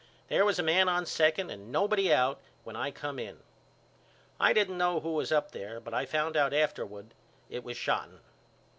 [0.29, 3.41] There was a man on second and nobody out when I come in.
[4.39, 7.13] I didn't know who was up there but I found out afterward
[7.51, 8.19] it was Shotten.